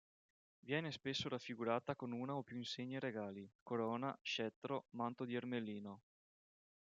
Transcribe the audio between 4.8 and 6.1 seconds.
manto di ermellino.